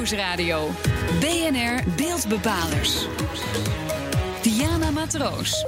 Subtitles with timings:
[0.00, 0.68] Nieuwsradio.
[1.20, 3.06] BNR Beeldbepalers.
[4.42, 5.64] Diana Matroos.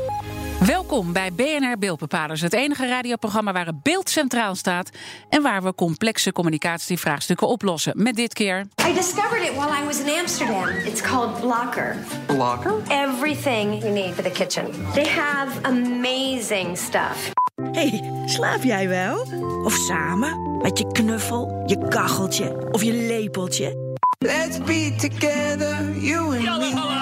[0.67, 4.91] Welkom bij BNR Beeldbepalers, het enige radioprogramma waar het beeld centraal staat
[5.29, 7.93] en waar we complexe communicatievraagstukken oplossen.
[7.97, 8.67] Met dit keer.
[8.89, 10.69] I discovered it while I was in Amsterdam.
[10.69, 11.97] It's called Blocker.
[12.27, 12.75] Blocker?
[12.89, 14.65] Everything you need for the kitchen.
[14.95, 17.33] They have amazing stuff.
[17.73, 19.27] hey, slaap jij wel?
[19.65, 20.59] Of samen?
[20.63, 23.82] Met je knuffel, je kacheltje of je lepeltje?
[24.23, 27.01] Let's be together, you and me.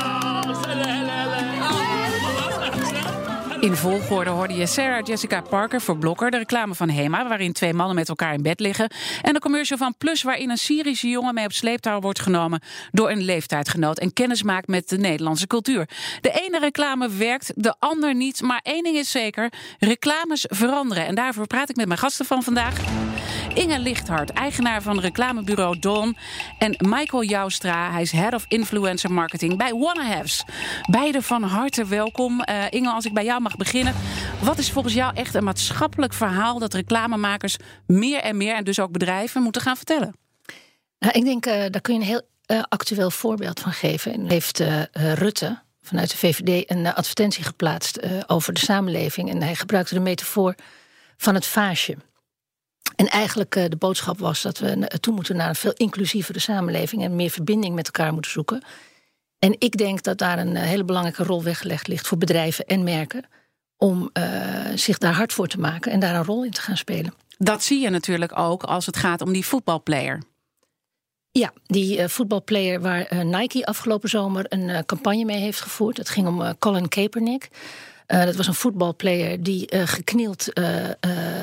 [3.60, 7.74] In volgorde hoorde je Sarah Jessica Parker voor Blokker, de reclame van Hema, waarin twee
[7.74, 8.90] mannen met elkaar in bed liggen.
[9.22, 13.10] En de commercial van Plus, waarin een Syrische jongen mee op sleeptouw wordt genomen door
[13.10, 15.88] een leeftijdgenoot en kennis maakt met de Nederlandse cultuur.
[16.20, 18.42] De ene reclame werkt, de ander niet.
[18.42, 21.06] Maar één ding is zeker: reclames veranderen.
[21.06, 22.74] En daarvoor praat ik met mijn gasten van vandaag.
[23.54, 26.16] Inge Lichthart, eigenaar van reclamebureau Dawn.
[26.59, 30.45] En Michael Joustra, hij is Head of Influencer Marketing bij Wannahaves.
[30.90, 32.43] Beide van harte welkom.
[32.51, 33.95] Uh, Inge, als ik bij jou mag beginnen.
[34.43, 37.56] Wat is volgens jou echt een maatschappelijk verhaal dat reclamemakers
[37.87, 40.15] meer en meer, en dus ook bedrijven, moeten gaan vertellen?
[40.98, 44.12] Nou, ik denk, uh, daar kun je een heel uh, actueel voorbeeld van geven.
[44.12, 44.62] En heeft
[44.93, 49.30] Rutte vanuit de VVD een advertentie geplaatst over de samenleving.
[49.30, 50.54] En hij gebruikte de metafoor
[51.16, 51.96] van het vaasje.
[53.01, 57.02] En eigenlijk uh, de boodschap was dat we toe moeten naar een veel inclusievere samenleving
[57.02, 58.62] en meer verbinding met elkaar moeten zoeken.
[59.38, 63.24] En ik denk dat daar een hele belangrijke rol weggelegd ligt voor bedrijven en merken
[63.76, 64.25] om uh,
[64.75, 67.15] zich daar hard voor te maken en daar een rol in te gaan spelen.
[67.38, 70.22] Dat zie je natuurlijk ook als het gaat om die voetbalplayer.
[71.31, 75.97] Ja, die uh, voetbalplayer waar uh, Nike afgelopen zomer een campagne mee heeft gevoerd.
[75.97, 77.48] Het ging om Colin Kaepernick.
[78.12, 80.64] Uh, dat was een voetbalplayer die uh, geknield uh,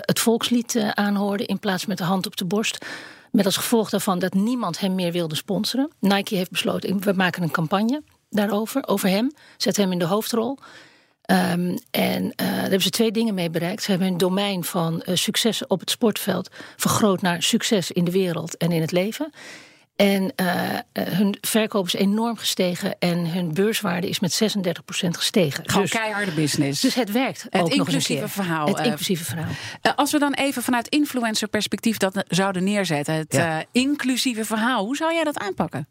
[0.01, 2.85] het volkslied aanhoorde in plaats met de hand op de borst.
[3.31, 5.91] Met als gevolg daarvan dat niemand hem meer wilde sponsoren.
[5.99, 9.31] Nike heeft besloten, we maken een campagne daarover, over hem.
[9.57, 10.57] Zet hem in de hoofdrol.
[11.31, 13.83] Um, en daar hebben ze twee dingen mee bereikt.
[13.83, 18.57] Ze hebben hun domein van succes op het sportveld vergroot naar succes in de wereld
[18.57, 19.31] en in het leven.
[19.97, 25.63] En uh, hun verkoop is enorm gestegen en hun beurswaarde is met 36% gestegen.
[25.66, 26.81] Gewoon dus, keiharde business.
[26.81, 27.46] Dus het werkt.
[27.50, 28.68] Het ook inclusieve nog verhaal.
[28.68, 29.52] Het inclusieve verhaal.
[29.81, 33.57] Uh, als we dan even vanuit influencer perspectief dat zouden neerzetten, het ja.
[33.57, 35.88] uh, inclusieve verhaal, hoe zou jij dat aanpakken?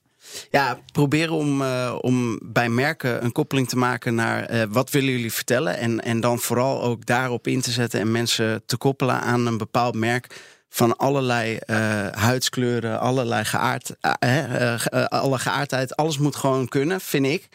[0.50, 5.10] Ja, proberen om, uh, om bij merken een koppeling te maken naar uh, wat willen
[5.10, 5.78] jullie vertellen.
[5.78, 9.58] En, en dan vooral ook daarop in te zetten en mensen te koppelen aan een
[9.58, 10.26] bepaald merk
[10.76, 13.94] van allerlei uh, huidskleuren, allerlei geaard,
[14.24, 15.96] uh, alle geaardheid.
[15.96, 17.48] Alles moet gewoon kunnen, vind ik.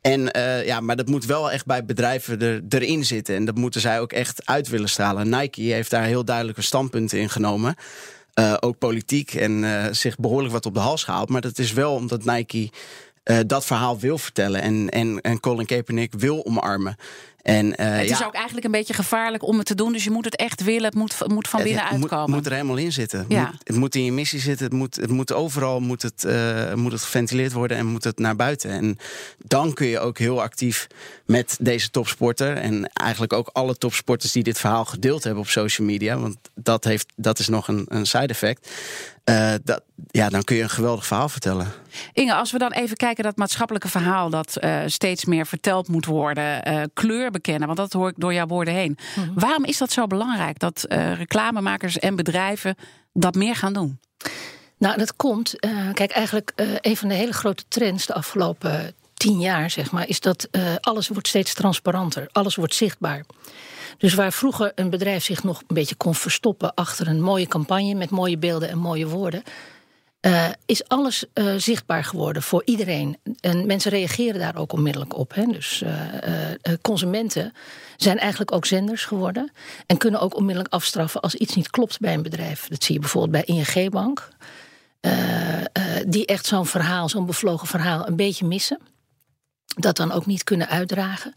[0.00, 0.30] En
[0.64, 3.34] ja, maar dat moet wel echt bij bedrijven er, erin zitten.
[3.34, 5.28] En dat moeten zij ook echt uit willen stralen.
[5.28, 7.74] Nike heeft daar heel duidelijke standpunten in genomen.
[8.60, 9.64] ook politiek en
[9.96, 11.28] zich behoorlijk wat op de hals gehaald.
[11.28, 12.70] Maar dat is wel omdat Nike
[13.46, 14.62] dat verhaal wil vertellen.
[14.62, 16.96] En, en, en Colin Kaepernick wil omarmen.
[17.48, 19.92] En, uh, het is ja, ook eigenlijk een beetje gevaarlijk om het te doen.
[19.92, 20.84] Dus je moet het echt willen.
[20.84, 22.20] Het moet, moet van binnen het uitkomen.
[22.20, 23.24] Moet, moet er helemaal in zitten.
[23.28, 23.44] Ja.
[23.44, 24.66] Moet, het moet in je missie zitten.
[24.66, 28.18] Het moet, het moet overal moet het, uh, moet het geventileerd worden en moet het
[28.18, 28.70] naar buiten.
[28.70, 28.98] En
[29.44, 30.86] dan kun je ook heel actief
[31.26, 32.56] met deze topsporter.
[32.56, 36.18] En eigenlijk ook alle topsporters die dit verhaal gedeeld hebben op social media.
[36.18, 38.70] Want dat, heeft, dat is nog een, een side effect.
[39.28, 41.72] Uh, dat, ja, dan kun je een geweldig verhaal vertellen.
[42.12, 46.04] Inge, als we dan even kijken dat maatschappelijke verhaal dat uh, steeds meer verteld moet
[46.04, 48.98] worden, uh, kleur bekennen, want dat hoor ik door jouw woorden heen.
[49.16, 49.32] Mm -hmm.
[49.34, 50.86] Waarom is dat zo belangrijk dat
[51.16, 52.74] reclamemakers en bedrijven
[53.12, 54.00] dat meer gaan doen?
[54.78, 55.54] Nou, dat komt.
[55.92, 60.20] kijk, eigenlijk een van de hele grote trends de afgelopen tien jaar, zeg maar, is
[60.20, 60.48] dat
[60.80, 63.24] alles wordt steeds transparanter, alles wordt zichtbaar.
[63.96, 67.94] Dus waar vroeger een bedrijf zich nog een beetje kon verstoppen achter een mooie campagne
[67.94, 69.42] met mooie beelden en mooie woorden,
[70.20, 73.18] uh, is alles uh, zichtbaar geworden voor iedereen.
[73.40, 75.34] En mensen reageren daar ook onmiddellijk op.
[75.34, 75.44] Hè.
[75.44, 77.52] Dus uh, consumenten
[77.96, 79.52] zijn eigenlijk ook zenders geworden
[79.86, 82.68] en kunnen ook onmiddellijk afstraffen als iets niet klopt bij een bedrijf.
[82.68, 84.28] Dat zie je bijvoorbeeld bij ING Bank,
[86.06, 88.78] die echt zo'n verhaal, zo'n bevlogen verhaal, een beetje missen.
[89.64, 91.32] Dat dan ook niet kunnen uitdragen.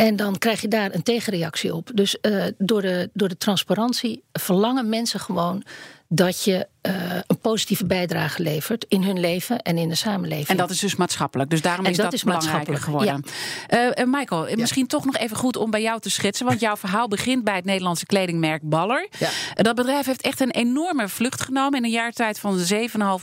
[0.00, 1.90] En dan krijg je daar een tegenreactie op.
[1.94, 5.62] Dus uh, door, de, door de transparantie verlangen mensen gewoon
[6.08, 6.92] dat je uh,
[7.26, 10.48] een positieve bijdrage levert in hun leven en in de samenleving.
[10.48, 11.50] En dat is dus maatschappelijk.
[11.50, 13.24] Dus daarom en is dat, dat, is belangrijker geworden.
[13.68, 13.96] Ja.
[13.98, 14.56] Uh, Michael, ja.
[14.56, 16.46] misschien toch nog even goed om bij jou te schetsen.
[16.46, 19.08] Want jouw verhaal begint bij het Nederlandse kledingmerk Baller.
[19.18, 19.28] Ja.
[19.54, 21.78] Dat bedrijf heeft echt een enorme vlucht genomen.
[21.78, 22.64] In een jaar tijd van 7,5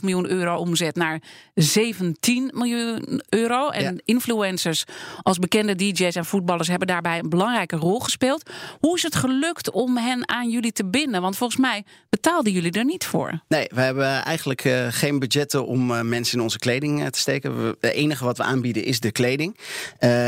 [0.00, 1.22] miljoen euro omzet naar
[1.54, 3.68] 17 miljoen euro.
[3.68, 4.84] En influencers
[5.22, 8.50] als bekende DJ's en voetballers hebben daarbij een belangrijke rol gespeeld.
[8.80, 11.20] Hoe is het gelukt om hen aan jullie te binden?
[11.20, 13.40] Want volgens mij betaalden jullie er niet voor.
[13.48, 17.18] Nee, we hebben eigenlijk uh, geen budgetten om uh, mensen in onze kleding uh, te
[17.18, 17.56] steken.
[17.80, 19.56] Het enige wat we aanbieden is de kleding.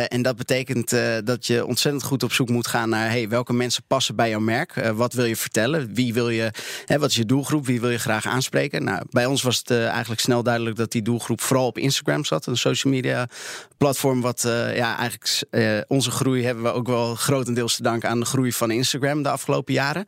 [0.09, 0.91] en dat betekent
[1.25, 4.41] dat je ontzettend goed op zoek moet gaan naar hey, welke mensen passen bij jouw
[4.41, 4.91] merk.
[4.95, 5.95] wat wil je vertellen?
[5.95, 6.51] Wie wil je,
[6.87, 7.67] hè, wat is je doelgroep?
[7.67, 8.85] Wie wil je graag aanspreken?
[8.85, 12.47] Nou, bij ons was het eigenlijk snel duidelijk dat die doelgroep vooral op Instagram zat.
[12.47, 13.29] Een social media
[13.77, 14.41] platform wat
[14.75, 18.71] ja, eigenlijk onze groei hebben we ook wel grotendeels te danken aan de groei van
[18.71, 20.05] Instagram de afgelopen jaren.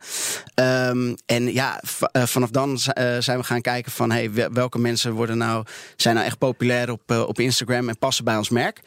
[0.89, 1.79] Um, en ja,
[2.13, 2.79] vanaf dan
[3.19, 5.65] zijn we gaan kijken van hey, welke mensen worden nou,
[5.95, 8.81] zijn nou echt populair op, op Instagram en passen bij ons merk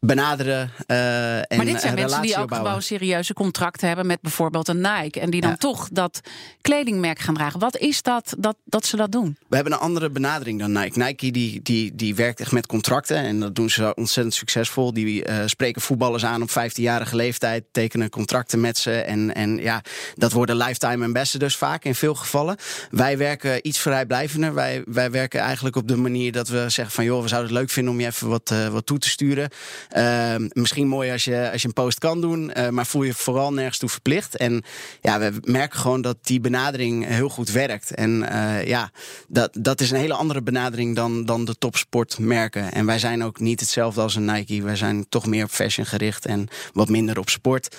[0.00, 0.70] benaderen.
[0.86, 4.80] Uh, en maar dit zijn mensen die ook gewoon serieuze contracten hebben met bijvoorbeeld een
[4.80, 5.20] Nike.
[5.20, 6.20] En die dan toch dat
[6.60, 7.60] kledingmerk gaan dragen.
[7.60, 9.36] Wat is dat, dat dat ze dat doen?
[9.48, 10.98] We hebben een andere benadering dan Nike.
[10.98, 13.16] Nike die, die, die werkt echt met contracten.
[13.16, 14.92] En dat doen ze ontzettend succesvol.
[14.92, 17.64] Die uh, spreken voetballers aan op 15-jarige leeftijd.
[17.72, 19.00] Tekenen contracten met ze.
[19.00, 19.82] En, en ja,
[20.14, 22.56] dat worden lifetime ambassadors vaak in veel gevallen.
[22.90, 24.54] Wij werken iets vrijblijvender.
[24.54, 27.04] Wij, wij werken eigenlijk op de manier dat we zeggen van...
[27.04, 29.50] joh, we zouden het leuk vinden om je even wat, uh, wat toe te sturen.
[29.88, 33.14] Ehm, misschien mooi als je, als je een post kan doen, uh, maar voel je
[33.14, 34.36] vooral nergens toe verplicht.
[34.36, 34.62] En
[35.00, 37.94] ja, we merken gewoon dat die benadering heel goed werkt.
[37.94, 38.90] En uh, ja,
[39.28, 42.72] dat, dat is een hele andere benadering dan, dan de topsportmerken.
[42.72, 44.62] En wij zijn ook niet hetzelfde als een Nike.
[44.62, 47.76] Wij zijn toch meer op fashion gericht en wat minder op sport.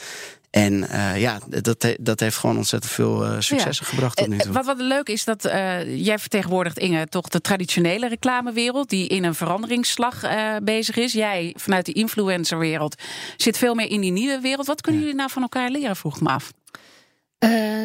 [0.49, 4.51] En uh, ja, dat, dat heeft gewoon ontzettend veel uh, successen gebracht tot nu toe.
[4.51, 8.89] Wat, wat leuk is, dat uh, jij vertegenwoordigt, Inge, toch de traditionele reclamewereld...
[8.89, 10.21] die in een veranderingsslag
[10.63, 11.13] bezig is.
[11.13, 12.95] Jij, vanuit de influencerwereld,
[13.37, 14.67] zit veel meer in die nieuwe wereld.
[14.67, 16.51] Wat kunnen jullie nou van elkaar leren, vroeg ik me af.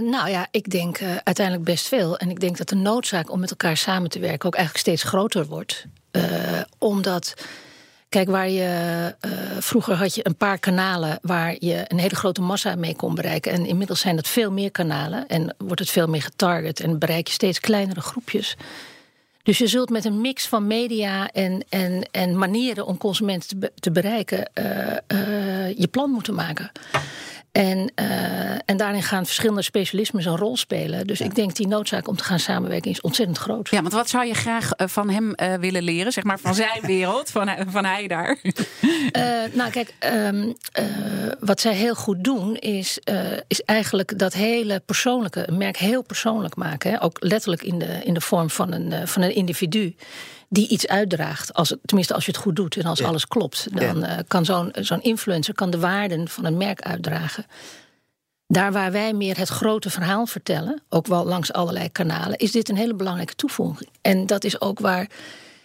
[0.01, 2.17] nou ja, ik denk uiteindelijk best veel.
[2.17, 4.47] En ik denk dat de noodzaak om met elkaar samen te werken...
[4.47, 5.87] ook eigenlijk steeds groter wordt.
[6.79, 7.35] omdat
[8.15, 12.41] Kijk, waar je uh, vroeger had je een paar kanalen waar je een hele grote
[12.41, 13.53] massa mee kon bereiken.
[13.53, 17.27] En inmiddels zijn dat veel meer kanalen en wordt het veel meer getarget en bereik
[17.27, 18.57] je steeds kleinere groepjes.
[19.43, 23.91] Dus je zult met een mix van media en, en, en manieren om consumenten te,
[23.91, 24.65] bereiken, uh,
[25.09, 26.71] uh, je plan moeten maken.
[27.55, 31.07] En, uh, en daarin gaan verschillende specialismen een rol spelen.
[31.07, 33.69] Dus ik denk die noodzaak om te gaan samenwerken is ontzettend groot.
[33.71, 36.13] Ja, want wat zou je graag uh, van hem uh, willen leren?
[36.13, 38.39] Zeg maar van zijn wereld, van, van hij daar.
[39.53, 40.55] nou, kijk, um,
[41.41, 42.99] wat zij heel goed doen is,
[43.47, 46.91] is eigenlijk dat hele persoonlijke, een merk heel persoonlijk maken.
[46.91, 47.03] Hè?
[47.03, 49.95] Ook letterlijk in de, in de vorm van een, van een individu
[50.55, 51.55] die iets uitdraagt.
[51.55, 53.67] Als tenminste, als je het goed doet en als alles klopt.
[53.71, 54.17] Dan ja.
[54.17, 57.47] uh, kan zo'n zo'n influencer kan de waarden van een merk uitdragen.
[58.47, 62.69] Daar waar wij meer het grote verhaal vertellen, ook wel langs allerlei kanalen, is dit
[62.69, 63.91] een hele belangrijke toevoeging.
[64.01, 65.09] En dat is ook waar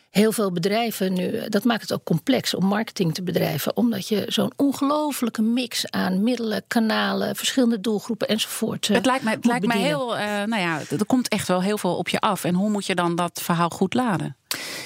[0.10, 1.50] heel veel bedrijven nu.
[1.50, 6.24] Dat maakt het ook complex om marketing te bedrijven, omdat je zo'n ongelofelijke mix aan
[6.24, 8.88] middelen, kanalen, verschillende doelgroepen enzovoort.
[8.88, 10.18] Het lijkt mij, het lijkt mij heel.
[10.18, 12.44] Uh, nou ja, er komt echt wel heel veel op je af.
[12.44, 14.38] En hoe moet je dan dat verhaal goed laden?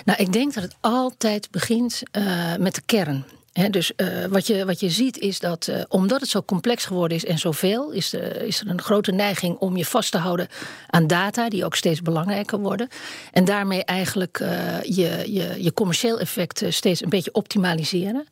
[0.05, 3.25] Nou, ik denk dat het altijd begint uh, met de kern.
[3.69, 7.17] Dus uh, wat, je, wat je ziet is dat uh, omdat het zo complex geworden
[7.17, 10.47] is en zoveel, is, is er een grote neiging om je vast te houden
[10.87, 12.87] aan data, die ook steeds belangrijker worden.
[13.31, 14.37] En daarmee eigenlijk
[14.83, 18.27] je, je, je commercieel effect steeds een beetje optimaliseren.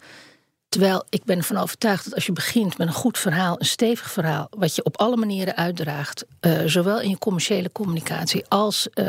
[0.72, 4.12] Terwijl ik ben ervan overtuigd dat als je begint met een goed verhaal, een stevig
[4.12, 9.08] verhaal, wat je op alle manieren uitdraagt, uh, zowel in je commerciële communicatie als uh,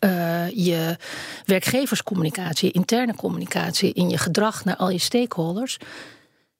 [0.00, 0.96] uh, je
[1.44, 5.78] werkgeverscommunicatie, interne communicatie, in je gedrag naar al je stakeholders,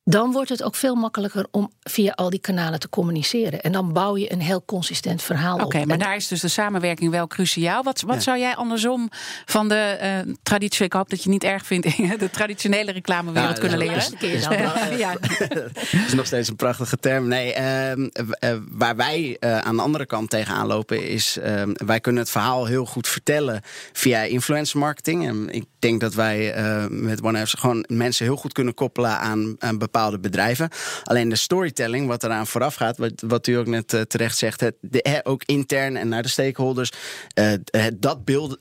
[0.05, 3.61] dan wordt het ook veel makkelijker om via al die kanalen te communiceren.
[3.61, 5.65] En dan bouw je een heel consistent verhaal op.
[5.65, 7.83] Oké, maar daar is dus de samenwerking wel cruciaal.
[7.83, 9.09] Wat, wat zou jij andersom
[9.45, 13.61] van de uh, traditie, ik hoop dat je niet erg vindt, de traditionele reclamewereld ja,
[13.61, 14.99] kunnen leren?
[14.99, 15.15] ja.
[15.49, 17.29] dat is nog steeds een prachtige term.
[17.29, 22.23] Nee, uh, waar wij uh, aan de andere kant tegenaan lopen is, ehm, wij kunnen
[22.23, 23.61] het verhaal heel goed vertellen
[23.93, 25.27] via influencer marketing.
[25.27, 26.55] En ik denk dat wij
[26.89, 30.69] met OneF gewoon mensen heel goed kunnen koppelen aan, aan bepaalde bedrijven.
[31.05, 34.61] Alleen de storytelling, wat eraan vooraf gaat, wat, wat u ook net uh, terecht zegt,
[34.61, 36.93] het, de, ook intern en naar de stakeholders,
[37.35, 37.53] uh,
[37.95, 38.59] dat beeld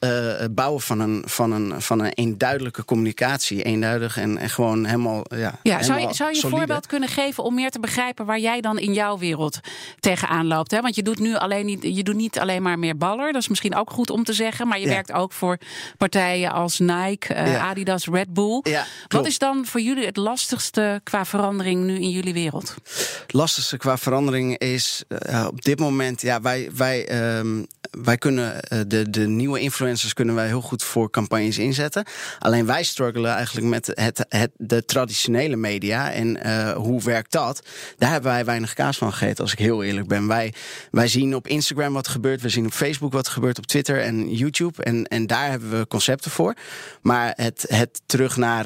[0.52, 5.26] bouwen van een, van, een, van een eenduidelijke communicatie, eenduidig en, en gewoon helemaal.
[5.30, 8.40] Ja, ja zou je, zou je een voorbeeld kunnen geven om meer te begrijpen waar
[8.40, 9.60] jij dan in jouw wereld
[10.00, 10.72] tegenaan loopt?
[10.72, 10.82] Hè?
[10.82, 13.48] Want je doet nu alleen niet, je doet niet alleen maar meer baller, dat is
[13.48, 14.92] misschien ook goed om te zeggen, maar je ja.
[14.92, 15.58] werkt ook voor
[15.98, 17.60] partijen als Nike, ja.
[17.60, 18.64] Adidas, Red Bull.
[19.08, 22.76] Wat is dan voor jullie het lastigste qua verandering nu in jullie wereld?
[23.34, 28.80] lastigste qua verandering is uh, op dit moment, ja, wij, wij, um, wij kunnen uh,
[28.88, 32.06] de, de nieuwe influencers kunnen wij heel goed voor campagnes inzetten.
[32.40, 36.12] Alleen wij struggelen eigenlijk met het, het, de traditionele media.
[36.12, 37.68] En uh, hoe werkt dat?
[37.98, 40.28] Daar hebben wij weinig kaas van gegeten, als ik heel eerlijk ben.
[40.28, 40.54] Wij,
[40.92, 44.36] wij zien op Instagram wat gebeurt, we zien op Facebook wat gebeurt, op Twitter en
[44.36, 44.84] YouTube.
[44.84, 46.54] En, en daar hebben we concepten voor.
[47.02, 48.66] Maar het, het terug naar,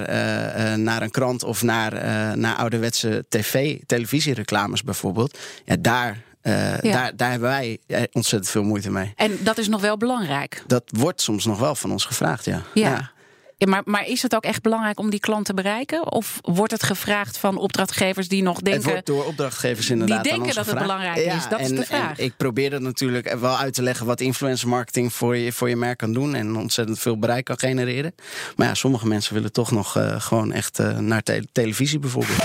[0.80, 1.94] naar een krant of naar,
[2.38, 5.38] naar ouderwetse tv, televisiereclames bijvoorbeeld.
[5.66, 6.92] Ja, daar uh, ja.
[6.92, 7.80] daar, daar hebben wij
[8.12, 9.14] ontzettend veel moeite mee.
[9.16, 10.64] En dat is nog wel belangrijk?
[10.68, 12.62] Dat wordt soms nog wel van ons gevraagd, ja.
[12.74, 12.90] ja.
[12.90, 13.12] ja.
[13.60, 16.12] Ja, maar, maar is het ook echt belangrijk om die klant te bereiken?
[16.12, 18.82] Of wordt het gevraagd van opdrachtgevers die nog denken...
[18.82, 20.80] Het wordt door opdrachtgevers inderdaad Die denken dat gevraagd.
[20.80, 22.18] het belangrijk ja, is, dat en, is de vraag.
[22.18, 24.06] En ik probeer dat natuurlijk wel uit te leggen...
[24.06, 26.36] wat influencer marketing voor je, voor je merk kan doen...
[26.36, 28.16] en ontzettend veel bereik kan genereren.
[28.56, 32.40] Maar ja, sommige mensen willen toch nog uh, gewoon echt uh, naar te televisie bijvoorbeeld.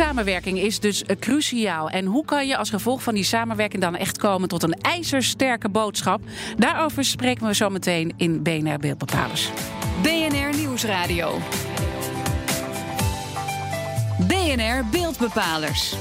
[0.00, 1.90] Samenwerking is dus cruciaal.
[1.90, 5.68] En hoe kan je als gevolg van die samenwerking dan echt komen tot een ijzersterke
[5.68, 6.20] boodschap?
[6.56, 9.50] Daarover spreken we zo meteen in BNR Beeldbepalers.
[10.02, 11.38] BNR Nieuwsradio.
[14.18, 15.94] BNR Beeldbepalers.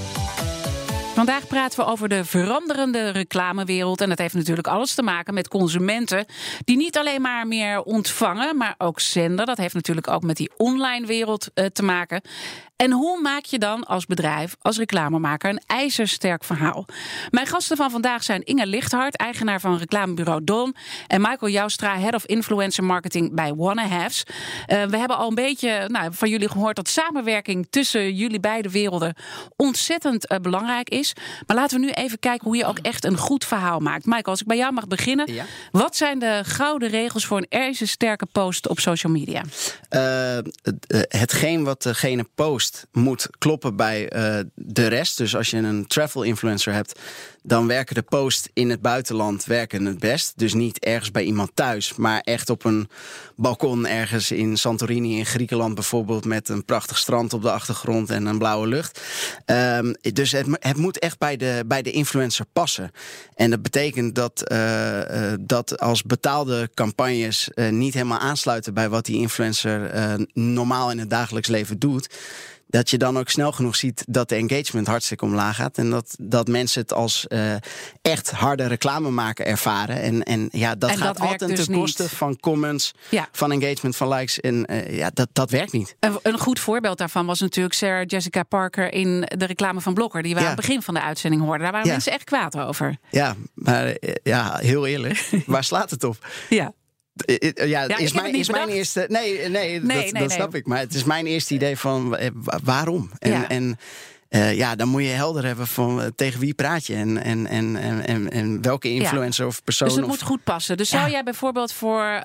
[1.14, 4.02] Vandaag praten we over de veranderende reclamewereld.
[4.02, 6.26] En dat heeft natuurlijk alles te maken met consumenten
[6.66, 9.46] die niet alleen maar meer ontvangen, maar ook zenden.
[9.46, 12.22] Dat heeft natuurlijk ook met die online wereld uh, te maken.
[12.80, 16.86] En hoe maak je dan als bedrijf, als reclamemaker, een ijzersterk verhaal?
[17.30, 20.76] Mijn gasten van vandaag zijn Inge Lichthart, eigenaar van reclamebureau Don.
[21.08, 24.24] En Michael Joustra, head of influencer marketing bij Wanna Haves.
[24.28, 28.70] Uh, we hebben al een beetje nou, van jullie gehoord dat samenwerking tussen jullie beide
[28.70, 29.16] werelden
[29.56, 31.14] ontzettend uh, belangrijk is.
[31.48, 34.06] Maar laten we nu even kijken hoe je ook echt een goed verhaal maakt.
[34.06, 35.34] Michael, als ik bij jou mag beginnen.
[35.34, 35.46] Ja.
[35.72, 39.44] Wat zijn de gouden regels voor een ijzersterke post op social media?
[39.90, 40.38] Uh,
[41.08, 45.18] hetgeen wat degene post moet kloppen bij uh, de rest.
[45.18, 47.00] Dus als je een travel influencer hebt,
[47.44, 50.34] dan werken de posts in het buitenland werken het best.
[50.36, 52.90] Dus niet ergens bij iemand thuis, maar echt op een
[53.36, 58.26] balkon ergens in Santorini in Griekenland bijvoorbeeld met een prachtig strand op de achtergrond en
[58.26, 59.02] een blauwe lucht.
[59.46, 62.92] Um, dus het, het, moet echt bij de, bij de influencer passen.
[63.36, 69.06] En dat betekent dat, uh, uh, dat als betaalde campagnes niet helemaal aansluiten bij wat
[69.06, 69.92] die influencer
[70.34, 72.10] normaal in het dagelijks leven doet
[72.72, 75.78] dat je dan ook snel genoeg ziet dat de engagement hartstikke omlaag gaat.
[75.78, 77.54] En dat, dat mensen het als uh,
[78.02, 80.02] echt harde reclame maken ervaren.
[80.02, 82.12] En, en ja, dat en gaat dat altijd dus ten koste niet.
[82.12, 83.28] van comments, Ja.
[83.32, 84.40] van engagement, van likes.
[84.40, 85.96] En uh, ja, dat, dat werkt niet.
[86.00, 90.22] Een, een goed voorbeeld daarvan was natuurlijk Sarah Jessica Parker in de reclame van Blokker.
[90.24, 90.46] Die we Ja.
[90.46, 91.62] aan het begin van de uitzending hoorden.
[91.62, 91.94] Daar waren Ja.
[91.94, 92.98] mensen echt kwaad over.
[93.12, 95.30] Ja, maar uh, ja, heel eerlijk.
[95.46, 96.28] waar slaat het op?
[96.50, 96.74] Ja.
[97.16, 99.06] Eh, eh, Ja, is, mijn, is mijn eerste.
[99.08, 100.30] Nee, nee, Nee, dat, nee, dat nee.
[100.30, 100.66] snap ik.
[100.66, 103.12] Maar het is mijn eerste idee van eh, wa- waarom?
[103.20, 103.48] En, Ja.
[103.50, 103.78] en
[104.56, 107.76] ja, dan moet je helder hebben van tegen wie praat je en, en, en,
[108.06, 109.88] en, en, welke influencer of persoon.
[109.88, 110.78] Dus het of, moet goed passen.
[110.78, 112.22] Dus zou jij bijvoorbeeld voor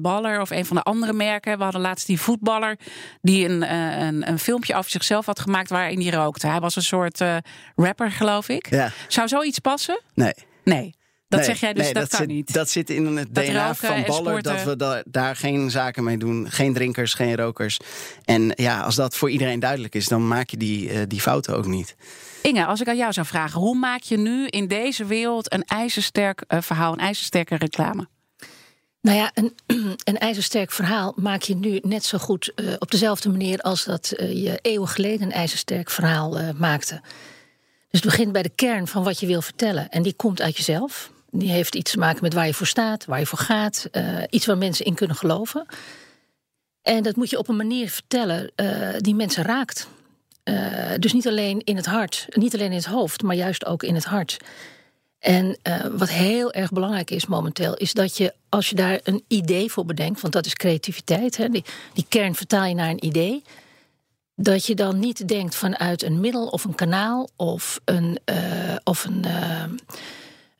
[0.00, 1.56] Baller of een van de andere merken...
[1.58, 2.78] we hadden laatst die voetballer
[3.22, 5.70] die een, een, een filmpje over zichzelf had gemaakt...
[5.70, 6.46] waarin hij rookte.
[6.46, 7.24] Hij was een soort
[7.76, 8.90] rapper, geloof ik.
[9.08, 10.00] Zou zoiets passen?
[10.14, 10.34] nee.
[10.64, 10.94] Nee.
[11.28, 12.52] Dat Nee, zeg jij dus, nee, dat, kan zit, niet.
[12.52, 16.18] Dat zit in het Dat DNA van Baller dat we da- daar geen zaken mee
[16.18, 16.50] doen.
[16.50, 17.78] Geen drinkers, geen rokers.
[18.24, 21.56] En ja, als dat voor iedereen duidelijk is, dan maak je die, eh, die fouten
[21.56, 21.96] ook niet.
[22.42, 23.60] Inge, als ik aan jou zou vragen...
[23.60, 26.92] hoe maak je nu in deze wereld een ijzersterk eh, verhaal...
[26.92, 28.06] een ijzersterke reclame?
[29.00, 29.54] Nou ja, een,
[30.04, 34.12] een ijzersterk verhaal maak je nu net zo goed eh, op dezelfde manier als dat
[34.18, 37.00] je eeuwen geleden een ijzersterk verhaal eh, maakte.
[37.90, 39.88] Dus het begint bij de kern van wat je wil vertellen.
[39.88, 41.10] En die komt uit jezelf.
[41.30, 43.88] Die heeft iets te maken met waar je voor staat, waar je voor gaat.
[43.92, 45.66] eh, iets waar mensen in kunnen geloven.
[46.82, 49.88] En dat moet je op een manier vertellen eh, die mensen raakt.
[50.42, 50.54] Eh,
[50.98, 53.94] dus niet alleen in het hart, niet alleen in het hoofd, maar juist ook in
[53.94, 54.36] het hart.
[55.18, 55.58] En
[55.92, 59.84] wat heel erg belangrijk is momenteel, is dat je als je daar een idee voor
[59.84, 61.64] bedenkt, want dat is creativiteit, hè, die,
[62.08, 63.42] kern vertaal je naar een idee,
[64.34, 68.18] dat je dan niet denkt vanuit een middel of een kanaal of een,
[68.84, 69.24] of een,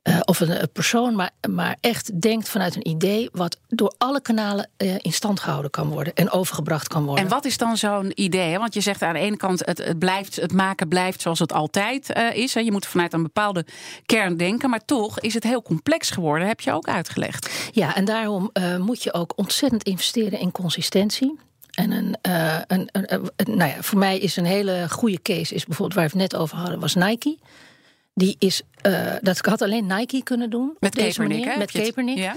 [0.06, 4.68] eh, of een, persoon, maar, maar echt denkt vanuit een idee wat door alle kanalen
[4.76, 7.24] eh, in stand gehouden kan worden en overgebracht kan worden.
[7.24, 8.50] En wat is dan zo'n idee?
[8.50, 8.58] hè?
[8.58, 11.52] Want je zegt aan de ene kant, het, het, blijft, het maken blijft zoals het
[11.52, 12.54] altijd eh, is.
[12.54, 12.60] Hè.
[12.60, 13.64] Je moet vanuit een bepaalde
[14.06, 14.70] kern denken.
[14.70, 17.70] Maar toch is het heel complex geworden, heb je ook uitgelegd.
[17.72, 21.38] Ja, en daarom moet je ook ontzettend investeren in consistentie.
[21.70, 25.54] En een, een, een, een- een- nou ja, voor mij is een hele goede case,
[25.54, 27.38] is bijvoorbeeld waar we het net over hadden, was Nike.
[28.18, 30.76] Die is, eh, dat had alleen Nike kunnen doen.
[30.78, 31.58] Met op deze Kaepernick, hè?
[31.58, 32.16] Met Kaepernick.
[32.16, 32.36] Ja?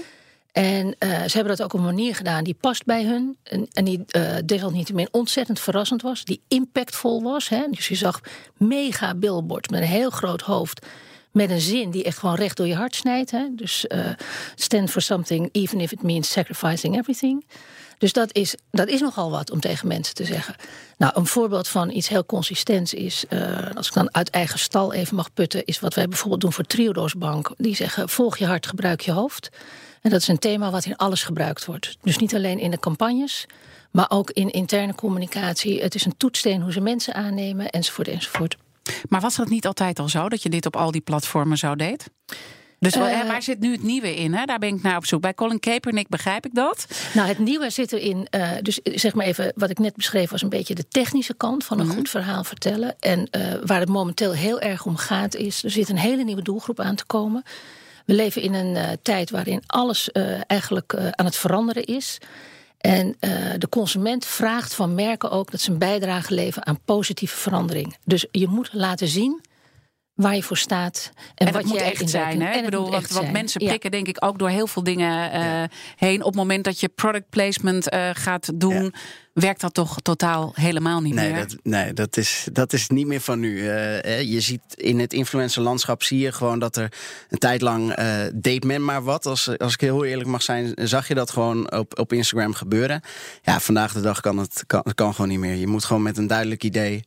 [0.52, 3.36] En uh, ze hebben dat ook op een manier gedaan die past bij hun.
[3.42, 6.24] En, en die uh, desalniettemin ontzettend verrassend was.
[6.24, 7.48] Die impactvol was.
[7.48, 7.66] Hè?
[7.70, 8.20] Dus je zag
[8.56, 10.86] mega billboards met een heel groot hoofd.
[11.32, 13.30] Met een zin die echt gewoon recht door je hart snijdt.
[13.30, 13.46] Hè?
[13.50, 14.06] Dus uh,
[14.54, 17.44] stand for something, even if it means sacrificing everything.
[18.00, 20.54] Dus dat is, dat is nogal wat om tegen mensen te zeggen.
[20.96, 24.92] Nou, een voorbeeld van iets heel consistents is, uh, als ik dan uit eigen stal
[24.92, 27.50] even mag putten, is wat wij bijvoorbeeld doen voor Triodos Bank.
[27.56, 29.50] Die zeggen: volg je hart, gebruik je hoofd.
[30.00, 31.96] En dat is een thema wat in alles gebruikt wordt.
[32.02, 33.46] Dus niet alleen in de campagnes,
[33.90, 35.82] maar ook in interne communicatie.
[35.82, 38.56] Het is een toetssteen hoe ze mensen aannemen, enzovoort, enzovoort.
[39.08, 41.76] Maar was dat niet altijd al zo dat je dit op al die platformen zo
[41.76, 42.10] deed?
[42.80, 44.34] Dus uh, waar zit nu het nieuwe in?
[44.34, 44.44] Hè?
[44.44, 45.20] Daar ben ik naar op zoek.
[45.20, 46.86] Bij Colin Kaepernick begrijp ik dat.
[47.14, 48.26] Nou, het nieuwe zit erin.
[48.30, 51.64] Uh, dus zeg maar even, wat ik net beschreef, was een beetje de technische kant
[51.64, 51.98] van een mm -hmm.
[51.98, 52.96] goed verhaal vertellen.
[53.00, 56.42] En uh, waar het momenteel heel erg om gaat, is er zit een hele nieuwe
[56.42, 57.42] doelgroep aan te komen.
[58.04, 60.10] We leven in een tijd waarin alles
[60.46, 62.18] eigenlijk aan het veranderen is.
[62.78, 63.16] En
[63.58, 67.96] de consument vraagt van merken ook dat ze een bijdrage leveren aan positieve verandering.
[68.04, 69.40] Dus je moet laten zien
[70.14, 71.10] waar je voor staat.
[71.34, 72.42] En, en wat moet jij echt zijn.
[72.42, 72.52] Hè?
[72.52, 75.68] Ik bedoel, want, want mensen prikken denk ik ook door heel veel dingen uh, ja.
[75.96, 76.20] heen.
[76.20, 78.90] Op het moment dat je product placement uh, gaat doen, ja.
[79.32, 81.40] werkt dat toch totaal helemaal niet nee, meer.
[81.40, 83.56] Dat, nee, dat is, dat is niet meer van nu.
[83.56, 86.92] Uh, je ziet in het influencerlandschap zie je gewoon dat er
[87.28, 87.94] een tijd lang
[88.34, 89.26] deed men maar wat.
[89.26, 93.00] Als, als ik heel eerlijk mag zijn, zag je dat gewoon op, op Instagram gebeuren.
[93.42, 95.54] Ja, vandaag de dag kan het kan, kan gewoon niet meer.
[95.54, 97.04] Je moet gewoon met een duidelijk idee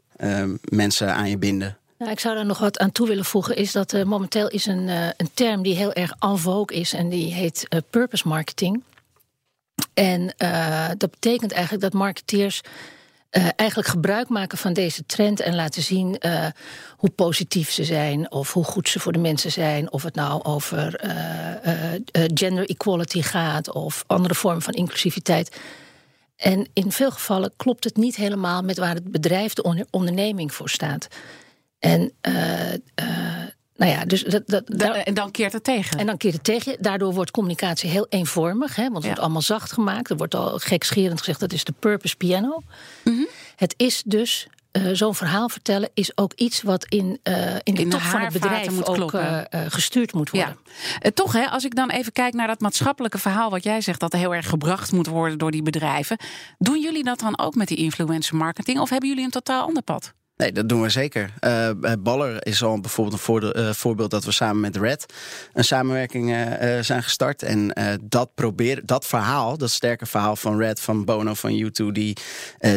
[0.70, 1.78] mensen aan je binden.
[1.98, 3.56] Nou, ik zou daar nog wat aan toe willen voegen.
[3.56, 6.94] Is dat uh, momenteel is een, uh, een term die heel erg en vogue is.
[6.94, 8.84] En die heet uh, purpose marketing.
[9.94, 10.34] En
[10.98, 12.62] dat betekent eigenlijk dat marketeers
[13.56, 15.40] eigenlijk gebruik maken van deze trend.
[15.40, 16.22] En laten zien
[16.98, 18.32] hoe positief ze zijn.
[18.32, 19.92] Of hoe goed ze voor de mensen zijn.
[19.92, 21.00] Of het nou over
[22.34, 23.72] gender equality gaat.
[23.72, 25.58] Of andere vormen van inclusiviteit.
[26.36, 30.70] En in veel gevallen klopt het niet helemaal met waar het bedrijf, de onderneming voor
[30.70, 31.08] staat.
[31.84, 33.44] En uh, uh,
[33.76, 36.00] nou ja, dus dat, dat, daar, en dan keert het tegen.
[36.00, 36.76] En dan keert het tegen.
[36.80, 38.76] Daardoor wordt communicatie heel eenvormig.
[38.76, 39.08] Hè, want het ja.
[39.10, 40.10] wordt allemaal zacht gemaakt.
[40.10, 42.64] Er wordt al gekscherend gezegd dat is de purpose piano.
[43.04, 43.28] Mm -hmm.
[43.56, 47.82] Het is dus uh, zo'n verhaal vertellen is ook iets wat in, uh, in de
[47.82, 50.58] in top de van het bedrijf moet ook uh, gestuurd moet worden.
[51.02, 51.12] Ja.
[51.12, 54.14] toch, hè, als ik dan even kijk naar dat maatschappelijke verhaal wat jij zegt, dat
[54.14, 56.18] heel erg gebracht moet worden door die bedrijven.
[56.58, 59.84] Doen jullie dat dan ook met die influencer marketing of hebben jullie een totaal ander
[59.84, 60.14] pad?
[60.36, 61.34] Nee, dat doen we zeker.
[61.42, 61.70] Uh,
[62.00, 65.06] Baller is al bijvoorbeeld een uh, voorbeeld dat we samen met Red
[65.54, 66.36] een samenwerking
[66.82, 67.44] zijn gestart.
[67.44, 72.18] En dat, probeer, dat verhaal, dat sterke verhaal van Red, van Bono, van U2, die,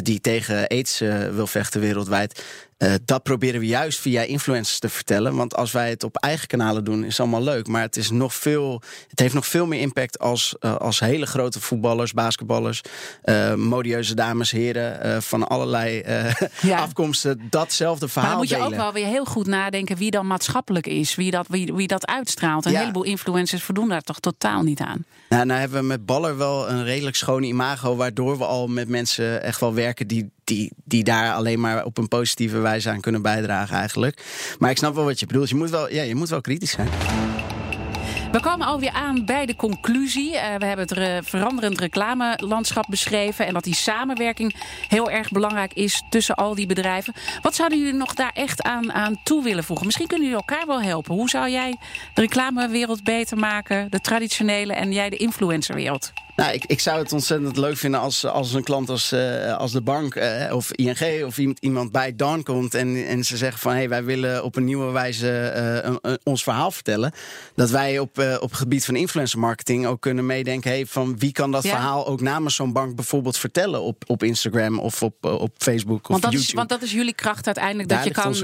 [0.02, 0.98] die tegen AIDS
[1.30, 2.44] wil vechten wereldwijd.
[2.78, 5.36] Uh, dat proberen we juist via influencers te vertellen.
[5.36, 7.66] Want als wij het op eigen kanalen doen, is het allemaal leuk.
[7.66, 11.26] Maar het, is nog veel, het heeft nog veel meer impact als, uh, als hele
[11.26, 12.80] grote voetballers, basketballers,
[13.24, 16.02] uh, modieuze dames, heren van allerlei
[16.62, 16.78] ja.
[16.78, 18.78] afkomsten datzelfde verhaal Maar dan moet je delen.
[18.78, 22.06] ook wel weer heel goed nadenken wie dan maatschappelijk is, wie dat, wie, wie dat
[22.06, 22.64] uitstraalt.
[22.64, 22.78] Een ja.
[22.78, 25.04] heleboel influencers voldoen daar toch totaal niet aan.
[25.28, 28.88] Nou, nou hebben we met Baller wel een redelijk schone imago, waardoor we al met
[28.88, 33.00] mensen echt wel werken die, die, die daar alleen maar op een positieve wijze aan
[33.00, 34.24] kunnen bijdragen eigenlijk.
[34.58, 35.48] Maar ik snap wel wat je bedoelt.
[35.48, 36.88] Je moet wel, ja, je moet wel kritisch zijn.
[38.32, 40.32] We komen alweer aan bij de conclusie.
[40.32, 43.46] Uh, we hebben het re veranderend reclamelandschap beschreven.
[43.46, 44.54] En dat die samenwerking
[44.88, 47.14] heel erg belangrijk is tussen al die bedrijven.
[47.42, 49.86] Wat zouden jullie nog daar echt aan, aan toe willen voegen?
[49.86, 51.14] Misschien kunnen jullie elkaar wel helpen.
[51.14, 51.76] Hoe zou jij
[52.14, 53.90] de reclamewereld beter maken?
[53.90, 56.12] De traditionele en jij de influencerwereld?
[56.36, 59.72] Nou, ik, ik zou het ontzettend leuk vinden als, als een klant als, uh, als
[59.72, 63.60] de bank uh, of ING of iemand, iemand bij Dawn komt en, en ze zeggen
[63.60, 67.12] van hé, hey, wij willen op een nieuwe wijze uh, een, een, ons verhaal vertellen.
[67.54, 71.32] Dat wij op, op het gebied van influencer marketing ook kunnen meedenken, hey, van wie
[71.32, 71.70] kan dat ja.
[71.70, 76.08] verhaal ook namens zo'n bank bijvoorbeeld vertellen op, op Instagram of op, op Facebook of
[76.08, 76.52] want dat YouTube.
[76.52, 78.34] Is, want dat is jullie kracht uiteindelijk, Daar dat je kan,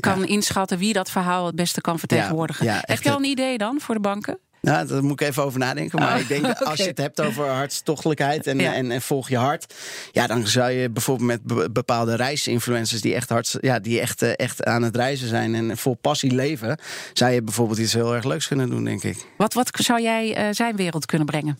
[0.00, 0.26] kan ja.
[0.26, 2.66] inschatten wie dat verhaal het beste kan vertegenwoordigen.
[2.66, 4.38] Ja, Heb je al een idee dan voor de banken?
[4.64, 5.98] Nou, daar moet ik even over nadenken.
[5.98, 6.70] Maar oh, ik denk dat okay.
[6.70, 8.74] als je het hebt over hartstochtelijkheid en, ja.
[8.74, 9.74] en, en, volg je hart.
[10.12, 14.64] Ja, dan zou je bijvoorbeeld met bepaalde reisinfluencers die echt, hard, ja, die echt, echt
[14.64, 16.78] aan het reizen zijn en vol passie leven.
[17.12, 19.26] Zou je bijvoorbeeld iets heel erg leuks kunnen doen, denk ik.
[19.36, 21.58] Wat, wat zou jij uh, zijn wereld kunnen brengen?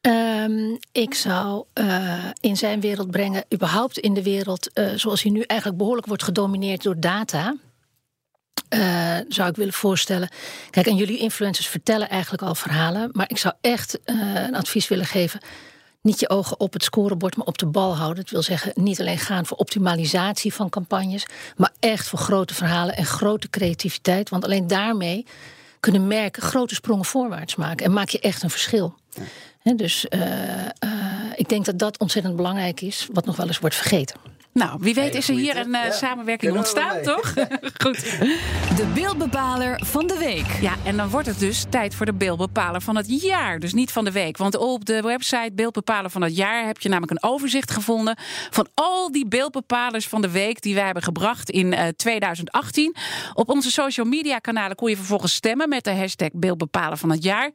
[0.00, 5.32] Um, ik zou uh, in zijn wereld brengen, überhaupt in de wereld uh, zoals hij
[5.32, 7.56] nu eigenlijk behoorlijk wordt gedomineerd door data.
[8.68, 10.28] Uh, zou ik willen voorstellen.
[10.70, 13.10] Kijk, en jullie influencers vertellen eigenlijk al verhalen.
[13.12, 15.40] Maar ik zou echt uh, een advies willen geven.
[16.02, 18.22] Niet je ogen op het scorebord, maar op de bal houden.
[18.22, 21.26] Dat wil zeggen, niet alleen gaan voor optimalisatie van campagnes.
[21.56, 24.28] Maar echt voor grote verhalen en grote creativiteit.
[24.28, 25.26] Want alleen daarmee
[25.80, 27.86] kunnen merken grote sprongen voorwaarts maken.
[27.86, 28.94] En maak je echt een verschil.
[29.62, 30.70] Dus eh, eh,
[31.34, 34.16] ik denk dat dat ontzettend belangrijk is, wat nog wel eens wordt vergeten.
[34.52, 35.64] Nou, wie weet is er hier tip.
[35.64, 35.90] een eh, Ja.
[35.92, 37.34] samenwerking ontstaan, toch?
[37.84, 38.00] Goed.
[38.76, 40.46] De beeldbepaler van de week.
[40.60, 43.58] Ja, en dan wordt het dus tijd voor de beeldbepaler van het jaar.
[43.58, 44.36] Dus niet van de week.
[44.36, 48.16] Want op de website beeldbepaler van het jaar heb je namelijk een overzicht gevonden
[48.50, 52.96] van al die beeldbepalers van de week die wij hebben gebracht in eh, 2018.
[53.34, 57.22] Op onze social media kanalen kon je vervolgens stemmen met de hashtag beeldbepaler van het
[57.22, 57.50] jaar.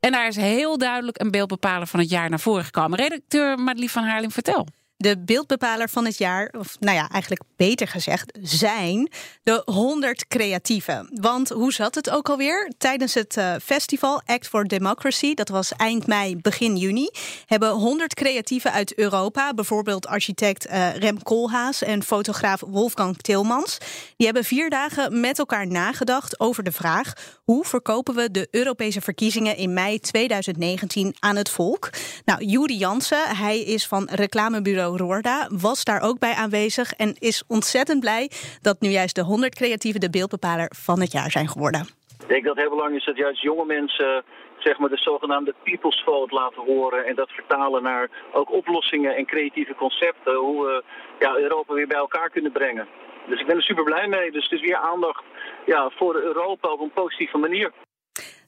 [0.00, 2.98] En daar is heel duidelijk een beeldbepaler van het jaar naar voren gekomen.
[2.98, 4.66] Redacteur Madelief van Haarlem, vertel.
[4.96, 9.10] De beeldbepaler van het jaar, of nou ja, eigenlijk beter gezegd, zijn
[9.42, 11.08] de 100 creatieven.
[11.12, 12.72] Want hoe zat het ook alweer?
[12.78, 17.10] Tijdens het eh, festival Act for Democracy, dat was eind mei, begin juni,
[17.46, 23.78] hebben 100 creatieven uit Europa, bijvoorbeeld architect eh, Rem Koolhaas en fotograaf Wolfgang Tilmans,
[24.16, 27.12] die hebben vier dagen met elkaar nagedacht over de vraag:
[27.44, 31.90] hoe verkopen we de Europese verkiezingen in mei 2019 aan het volk?
[32.24, 37.44] Nou, Juri Jansen, hij is van reclamebureau Roorda, was daar ook bij aanwezig en is
[37.48, 38.30] ontzettend blij
[38.62, 41.80] dat nu juist de 100 creatieven de beeldbepaler van het jaar zijn geworden.
[42.20, 44.24] Ik denk dat het heel belangrijk is dat juist jonge mensen
[44.58, 47.06] zeg maar, de zogenaamde people's vote laten horen.
[47.06, 50.34] En dat vertalen naar ook oplossingen en creatieve concepten.
[50.34, 50.82] Hoe we
[51.18, 52.86] ja, Europa weer bij elkaar kunnen brengen.
[53.26, 54.30] Dus ik ben er super blij mee.
[54.30, 55.24] Dus het is weer aandacht
[55.66, 57.72] ja, voor Europa op een positieve manier.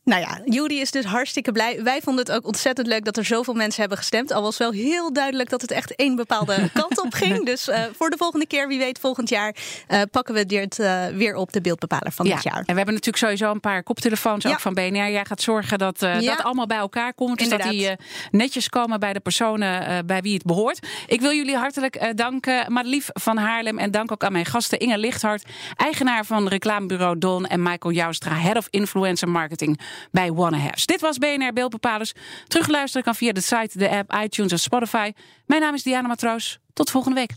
[0.07, 1.83] Nou ja, Juri is dus hartstikke blij.
[1.83, 4.33] Wij vonden het ook ontzettend leuk dat er zoveel mensen hebben gestemd.
[4.33, 7.45] Al was wel heel duidelijk dat het echt één bepaalde kant op ging.
[7.47, 9.55] Dus eh, voor de volgende keer, wie weet volgend jaar,
[9.87, 12.57] eh, pakken we dit eh, weer op de beeldbepaler van ja, dit jaar.
[12.57, 14.51] en we hebben natuurlijk sowieso een paar koptelefoons Ja.
[14.51, 15.11] ook van BNR.
[15.11, 16.21] Jij gaat zorgen dat Ja.
[16.21, 17.38] dat allemaal bij elkaar komt.
[17.38, 17.90] Dus dat die
[18.31, 20.87] netjes komen bij de personen bij wie het behoort.
[21.07, 22.73] Ik wil jullie hartelijk danken.
[22.73, 23.79] Madelief van Haarlem.
[23.79, 25.45] En dank ook aan mijn gasten Inge Lichthart,
[25.77, 27.47] eigenaar van reclamebureau Don.
[27.47, 30.87] En Michael Joustra, Head of Influencer Marketing bij Wanna Haves.
[30.87, 32.12] Dit was BNR Beeldbepalers.
[32.46, 35.12] Terugluisteren kan via de site, de app, iTunes en Spotify.
[35.46, 36.59] Mijn naam is Diana Matroos.
[36.72, 37.35] Tot volgende week.